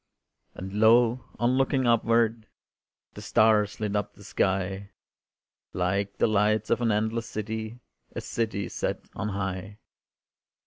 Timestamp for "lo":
0.79-1.25